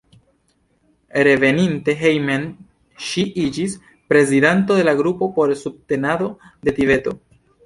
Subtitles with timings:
[1.25, 2.47] Reveninte hejmen
[3.09, 3.77] ŝi iĝis
[4.15, 6.33] prezidanto de la Grupo por Subtenado
[6.67, 7.17] de Tibeto.